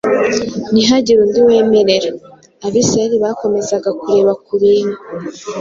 ntihagire 0.71 1.19
undi 1.25 1.39
wemerera! 1.47 2.09
Abisirayeli 2.65 3.17
bakomezaga 3.23 3.89
kureba 4.01 4.31
ku 4.43 4.53
bintu 4.61 4.95